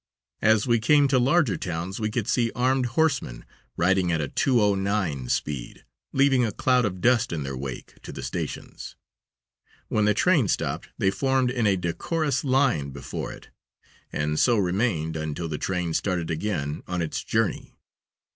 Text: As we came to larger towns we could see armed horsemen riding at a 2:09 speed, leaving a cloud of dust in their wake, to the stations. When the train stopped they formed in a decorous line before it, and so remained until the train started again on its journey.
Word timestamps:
As 0.41 0.65
we 0.65 0.79
came 0.79 1.07
to 1.09 1.19
larger 1.19 1.57
towns 1.57 1.99
we 1.99 2.09
could 2.09 2.27
see 2.27 2.51
armed 2.55 2.87
horsemen 2.97 3.45
riding 3.77 4.11
at 4.11 4.19
a 4.19 4.27
2:09 4.29 5.29
speed, 5.29 5.83
leaving 6.11 6.43
a 6.43 6.51
cloud 6.51 6.85
of 6.85 7.01
dust 7.01 7.31
in 7.31 7.43
their 7.43 7.55
wake, 7.55 8.01
to 8.01 8.11
the 8.11 8.23
stations. 8.23 8.95
When 9.89 10.05
the 10.05 10.15
train 10.15 10.47
stopped 10.47 10.89
they 10.97 11.11
formed 11.11 11.51
in 11.51 11.67
a 11.67 11.75
decorous 11.77 12.43
line 12.43 12.89
before 12.89 13.31
it, 13.31 13.49
and 14.11 14.39
so 14.39 14.57
remained 14.57 15.15
until 15.15 15.47
the 15.47 15.59
train 15.59 15.93
started 15.93 16.31
again 16.31 16.81
on 16.87 17.03
its 17.03 17.23
journey. 17.23 17.75